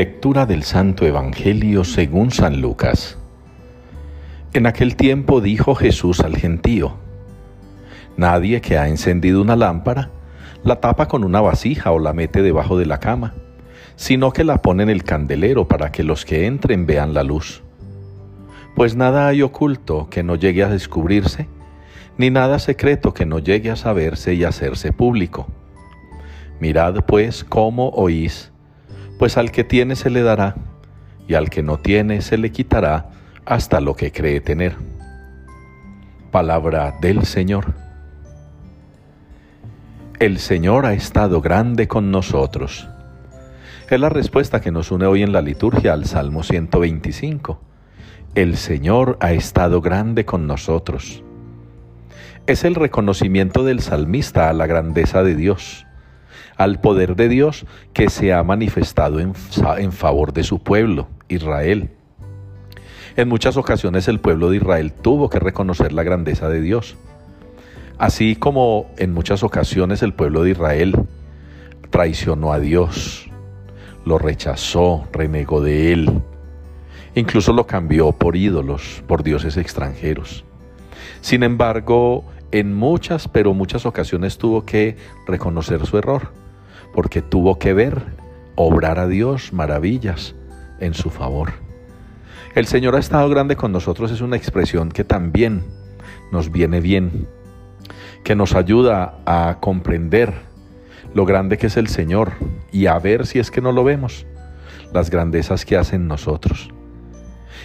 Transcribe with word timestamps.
Lectura 0.00 0.46
del 0.46 0.62
Santo 0.62 1.04
Evangelio 1.04 1.84
según 1.84 2.30
San 2.30 2.62
Lucas. 2.62 3.18
En 4.54 4.66
aquel 4.66 4.96
tiempo 4.96 5.42
dijo 5.42 5.74
Jesús 5.74 6.20
al 6.20 6.38
gentío, 6.38 6.94
Nadie 8.16 8.62
que 8.62 8.78
ha 8.78 8.88
encendido 8.88 9.42
una 9.42 9.56
lámpara 9.56 10.08
la 10.64 10.80
tapa 10.80 11.06
con 11.06 11.22
una 11.22 11.42
vasija 11.42 11.92
o 11.92 11.98
la 11.98 12.14
mete 12.14 12.40
debajo 12.40 12.78
de 12.78 12.86
la 12.86 12.98
cama, 12.98 13.34
sino 13.94 14.32
que 14.32 14.42
la 14.42 14.62
pone 14.62 14.84
en 14.84 14.88
el 14.88 15.04
candelero 15.04 15.68
para 15.68 15.92
que 15.92 16.02
los 16.02 16.24
que 16.24 16.46
entren 16.46 16.86
vean 16.86 17.12
la 17.12 17.22
luz. 17.22 17.62
Pues 18.74 18.96
nada 18.96 19.28
hay 19.28 19.42
oculto 19.42 20.08
que 20.08 20.22
no 20.22 20.34
llegue 20.34 20.64
a 20.64 20.70
descubrirse, 20.70 21.46
ni 22.16 22.30
nada 22.30 22.58
secreto 22.58 23.12
que 23.12 23.26
no 23.26 23.38
llegue 23.38 23.70
a 23.70 23.76
saberse 23.76 24.32
y 24.32 24.44
hacerse 24.44 24.94
público. 24.94 25.46
Mirad 26.58 27.04
pues 27.04 27.44
cómo 27.44 27.90
oís 27.90 28.50
pues 29.20 29.36
al 29.36 29.52
que 29.52 29.64
tiene 29.64 29.96
se 29.96 30.08
le 30.08 30.22
dará, 30.22 30.54
y 31.28 31.34
al 31.34 31.50
que 31.50 31.62
no 31.62 31.78
tiene 31.78 32.22
se 32.22 32.38
le 32.38 32.52
quitará 32.52 33.10
hasta 33.44 33.78
lo 33.82 33.94
que 33.94 34.12
cree 34.12 34.40
tener. 34.40 34.76
Palabra 36.30 36.94
del 37.02 37.26
Señor. 37.26 37.74
El 40.20 40.38
Señor 40.38 40.86
ha 40.86 40.94
estado 40.94 41.42
grande 41.42 41.86
con 41.86 42.10
nosotros. 42.10 42.88
Es 43.90 44.00
la 44.00 44.08
respuesta 44.08 44.62
que 44.62 44.70
nos 44.70 44.90
une 44.90 45.04
hoy 45.04 45.22
en 45.22 45.32
la 45.32 45.42
liturgia 45.42 45.92
al 45.92 46.06
Salmo 46.06 46.42
125. 46.42 47.60
El 48.34 48.56
Señor 48.56 49.18
ha 49.20 49.32
estado 49.32 49.82
grande 49.82 50.24
con 50.24 50.46
nosotros. 50.46 51.22
Es 52.46 52.64
el 52.64 52.74
reconocimiento 52.74 53.64
del 53.64 53.80
salmista 53.80 54.48
a 54.48 54.54
la 54.54 54.66
grandeza 54.66 55.22
de 55.22 55.34
Dios 55.34 55.84
al 56.56 56.80
poder 56.80 57.16
de 57.16 57.28
Dios 57.28 57.66
que 57.92 58.10
se 58.10 58.32
ha 58.32 58.42
manifestado 58.42 59.20
en, 59.20 59.34
favor 59.92 60.32
de 60.32 60.44
su 60.44 60.62
pueblo, 60.62 61.08
Israel. 61.28 61.90
En 63.16 63.28
muchas 63.28 63.56
ocasiones 63.56 64.08
el 64.08 64.20
pueblo 64.20 64.50
de 64.50 64.58
Israel 64.58 64.92
tuvo 64.92 65.30
que 65.30 65.38
reconocer 65.38 65.92
la 65.92 66.02
grandeza 66.02 66.48
de 66.48 66.60
Dios. 66.60 66.96
Así 67.98 68.36
como 68.36 68.90
en 68.96 69.12
muchas 69.12 69.42
ocasiones 69.42 70.02
el 70.02 70.14
pueblo 70.14 70.42
de 70.42 70.52
Israel 70.52 70.94
traicionó 71.90 72.52
a 72.52 72.60
Dios, 72.60 73.28
lo 74.04 74.18
rechazó, 74.18 75.06
renegó 75.12 75.60
de 75.60 75.92
él, 75.92 76.22
incluso 77.14 77.52
lo 77.52 77.66
cambió 77.66 78.12
por 78.12 78.36
ídolos, 78.36 79.02
por 79.06 79.22
dioses 79.22 79.56
extranjeros. 79.56 80.44
Sin 81.20 81.42
embargo, 81.42 82.24
en 82.52 82.74
muchas, 82.74 83.28
pero 83.28 83.54
muchas 83.54 83.86
ocasiones 83.86 84.38
tuvo 84.38 84.64
que 84.64 84.96
reconocer 85.26 85.86
su 85.86 85.98
error 85.98 86.32
porque 86.92 87.22
tuvo 87.22 87.58
que 87.58 87.72
ver 87.72 88.02
obrar 88.56 88.98
a 88.98 89.06
Dios 89.06 89.52
maravillas 89.52 90.34
en 90.80 90.94
su 90.94 91.10
favor. 91.10 91.52
El 92.54 92.66
Señor 92.66 92.96
ha 92.96 92.98
estado 92.98 93.28
grande 93.28 93.56
con 93.56 93.72
nosotros 93.72 94.10
es 94.10 94.20
una 94.20 94.36
expresión 94.36 94.90
que 94.90 95.04
también 95.04 95.64
nos 96.32 96.50
viene 96.50 96.80
bien, 96.80 97.28
que 98.24 98.34
nos 98.34 98.54
ayuda 98.54 99.20
a 99.24 99.58
comprender 99.60 100.34
lo 101.14 101.24
grande 101.24 101.58
que 101.58 101.68
es 101.68 101.76
el 101.76 101.88
Señor 101.88 102.32
y 102.72 102.86
a 102.86 102.98
ver 102.98 103.26
si 103.26 103.38
es 103.38 103.50
que 103.50 103.60
no 103.60 103.72
lo 103.72 103.84
vemos, 103.84 104.26
las 104.92 105.10
grandezas 105.10 105.64
que 105.64 105.76
hace 105.76 105.96
en 105.96 106.08
nosotros. 106.08 106.70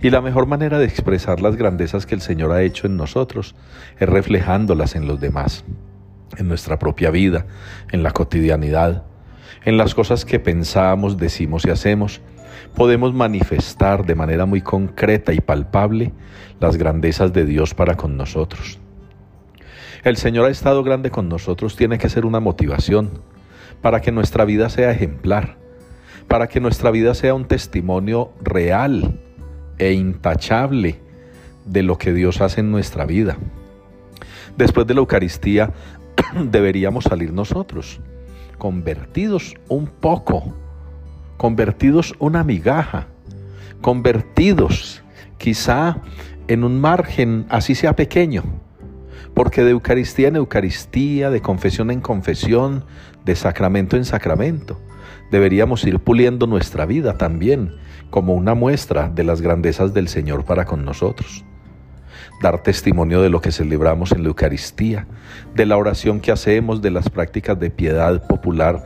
Y 0.00 0.10
la 0.10 0.20
mejor 0.20 0.46
manera 0.46 0.78
de 0.78 0.84
expresar 0.84 1.40
las 1.40 1.56
grandezas 1.56 2.06
que 2.06 2.14
el 2.14 2.20
Señor 2.20 2.52
ha 2.52 2.62
hecho 2.62 2.86
en 2.86 2.96
nosotros 2.96 3.54
es 3.98 4.08
reflejándolas 4.08 4.94
en 4.94 5.06
los 5.06 5.20
demás 5.20 5.64
en 6.36 6.48
nuestra 6.48 6.78
propia 6.78 7.10
vida, 7.10 7.46
en 7.90 8.02
la 8.02 8.10
cotidianidad, 8.10 9.04
en 9.64 9.76
las 9.76 9.94
cosas 9.94 10.24
que 10.24 10.38
pensamos, 10.38 11.16
decimos 11.16 11.64
y 11.66 11.70
hacemos, 11.70 12.20
podemos 12.74 13.14
manifestar 13.14 14.04
de 14.04 14.14
manera 14.14 14.46
muy 14.46 14.60
concreta 14.60 15.32
y 15.32 15.40
palpable 15.40 16.12
las 16.60 16.76
grandezas 16.76 17.32
de 17.32 17.44
Dios 17.44 17.74
para 17.74 17.96
con 17.96 18.16
nosotros. 18.16 18.78
El 20.04 20.16
Señor 20.16 20.46
ha 20.46 20.50
estado 20.50 20.84
grande 20.84 21.10
con 21.10 21.28
nosotros 21.28 21.76
tiene 21.76 21.98
que 21.98 22.08
ser 22.08 22.24
una 22.24 22.40
motivación 22.40 23.22
para 23.82 24.00
que 24.00 24.12
nuestra 24.12 24.44
vida 24.44 24.68
sea 24.68 24.90
ejemplar, 24.90 25.56
para 26.28 26.46
que 26.46 26.60
nuestra 26.60 26.90
vida 26.90 27.14
sea 27.14 27.34
un 27.34 27.46
testimonio 27.46 28.32
real 28.42 29.20
e 29.78 29.92
intachable 29.92 30.98
de 31.64 31.82
lo 31.82 31.98
que 31.98 32.12
Dios 32.12 32.40
hace 32.40 32.60
en 32.60 32.70
nuestra 32.70 33.04
vida. 33.04 33.36
Después 34.56 34.86
de 34.86 34.94
la 34.94 35.00
Eucaristía 35.00 35.72
deberíamos 36.50 37.04
salir 37.04 37.32
nosotros, 37.32 38.00
convertidos 38.58 39.54
un 39.68 39.86
poco, 39.86 40.54
convertidos 41.36 42.14
una 42.18 42.42
migaja, 42.42 43.06
convertidos 43.80 45.02
quizá 45.38 45.98
en 46.48 46.64
un 46.64 46.80
margen, 46.80 47.46
así 47.48 47.74
sea 47.74 47.94
pequeño, 47.94 48.42
porque 49.34 49.64
de 49.64 49.70
Eucaristía 49.70 50.28
en 50.28 50.36
Eucaristía, 50.36 51.30
de 51.30 51.40
confesión 51.40 51.90
en 51.90 52.00
confesión, 52.00 52.84
de 53.24 53.36
sacramento 53.36 53.96
en 53.96 54.04
sacramento, 54.04 54.80
deberíamos 55.30 55.84
ir 55.84 55.98
puliendo 55.98 56.46
nuestra 56.46 56.86
vida 56.86 57.18
también 57.18 57.74
como 58.10 58.34
una 58.34 58.54
muestra 58.54 59.08
de 59.08 59.24
las 59.24 59.40
grandezas 59.40 59.92
del 59.92 60.08
Señor 60.08 60.44
para 60.44 60.64
con 60.64 60.84
nosotros 60.84 61.44
dar 62.40 62.62
testimonio 62.62 63.20
de 63.20 63.30
lo 63.30 63.40
que 63.40 63.52
celebramos 63.52 64.12
en 64.12 64.22
la 64.22 64.28
Eucaristía, 64.28 65.06
de 65.54 65.66
la 65.66 65.76
oración 65.76 66.20
que 66.20 66.32
hacemos, 66.32 66.82
de 66.82 66.90
las 66.90 67.10
prácticas 67.10 67.58
de 67.58 67.70
piedad 67.70 68.26
popular 68.26 68.84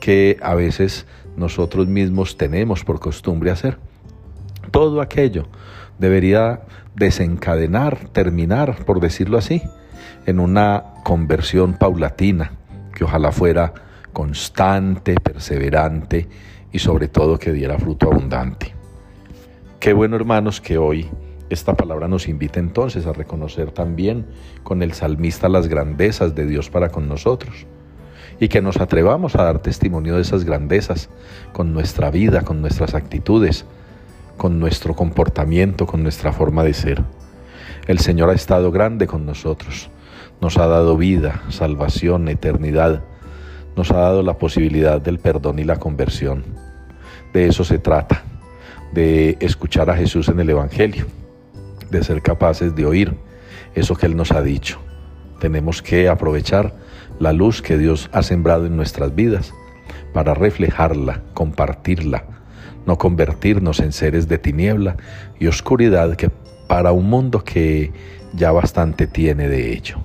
que 0.00 0.38
a 0.42 0.54
veces 0.54 1.06
nosotros 1.36 1.86
mismos 1.86 2.36
tenemos 2.36 2.84
por 2.84 3.00
costumbre 3.00 3.50
hacer. 3.50 3.78
Todo 4.70 5.00
aquello 5.00 5.46
debería 5.98 6.62
desencadenar, 6.94 8.08
terminar, 8.12 8.84
por 8.84 9.00
decirlo 9.00 9.38
así, 9.38 9.62
en 10.26 10.40
una 10.40 10.84
conversión 11.04 11.74
paulatina, 11.74 12.52
que 12.94 13.04
ojalá 13.04 13.32
fuera 13.32 13.72
constante, 14.12 15.14
perseverante 15.14 16.28
y 16.72 16.78
sobre 16.80 17.08
todo 17.08 17.38
que 17.38 17.52
diera 17.52 17.78
fruto 17.78 18.10
abundante. 18.10 18.74
Qué 19.80 19.92
bueno 19.92 20.16
hermanos 20.16 20.60
que 20.60 20.76
hoy 20.76 21.08
esta 21.50 21.74
palabra 21.74 22.08
nos 22.08 22.28
invita 22.28 22.60
entonces 22.60 23.06
a 23.06 23.12
reconocer 23.12 23.70
también 23.70 24.26
con 24.64 24.82
el 24.82 24.92
salmista 24.92 25.48
las 25.48 25.68
grandezas 25.68 26.34
de 26.34 26.46
Dios 26.46 26.68
para 26.68 26.90
con 26.90 27.08
nosotros 27.08 27.66
y 28.40 28.48
que 28.48 28.60
nos 28.60 28.78
atrevamos 28.78 29.34
a 29.36 29.44
dar 29.44 29.60
testimonio 29.60 30.16
de 30.16 30.22
esas 30.22 30.44
grandezas 30.44 31.08
con 31.52 31.72
nuestra 31.72 32.10
vida, 32.10 32.42
con 32.42 32.60
nuestras 32.60 32.94
actitudes, 32.94 33.64
con 34.38 34.58
nuestro 34.58 34.94
comportamiento, 34.94 35.86
con 35.86 36.02
nuestra 36.02 36.32
forma 36.32 36.64
de 36.64 36.72
ser. 36.72 37.02
El 37.86 37.98
Señor 37.98 38.30
ha 38.30 38.34
estado 38.34 38.70
grande 38.70 39.06
con 39.06 39.26
nosotros, 39.26 39.90
nos 40.40 40.56
ha 40.56 40.66
dado 40.66 40.96
vida, 40.96 41.42
salvación, 41.50 42.28
eternidad, 42.28 43.02
nos 43.76 43.90
ha 43.90 43.98
dado 43.98 44.22
la 44.22 44.38
posibilidad 44.38 45.02
del 45.02 45.18
perdón 45.18 45.58
y 45.58 45.64
la 45.64 45.76
conversión. 45.76 46.44
De 47.34 47.46
eso 47.46 47.64
se 47.64 47.78
trata, 47.78 48.22
de 48.94 49.36
escuchar 49.40 49.90
a 49.90 49.96
Jesús 49.96 50.30
en 50.30 50.40
el 50.40 50.48
Evangelio 50.48 51.04
de 51.90 52.02
ser 52.02 52.22
capaces 52.22 52.74
de 52.74 52.86
oír 52.86 53.14
eso 53.74 53.94
que 53.94 54.06
Él 54.06 54.16
nos 54.16 54.32
ha 54.32 54.42
dicho. 54.42 54.78
Tenemos 55.40 55.82
que 55.82 56.08
aprovechar 56.08 56.74
la 57.18 57.32
luz 57.32 57.62
que 57.62 57.78
Dios 57.78 58.08
ha 58.12 58.22
sembrado 58.22 58.66
en 58.66 58.76
nuestras 58.76 59.14
vidas 59.14 59.54
para 60.12 60.34
reflejarla, 60.34 61.22
compartirla, 61.34 62.24
no 62.88 62.96
convertirnos 62.96 63.80
en 63.80 63.92
seres 63.92 64.28
de 64.28 64.38
tiniebla 64.38 64.96
y 65.38 65.46
oscuridad 65.46 66.16
que 66.16 66.30
para 66.66 66.90
un 66.90 67.08
mundo 67.10 67.44
que 67.44 67.92
ya 68.32 68.50
bastante 68.50 69.06
tiene 69.06 69.46
de 69.46 69.74
ello. 69.74 69.98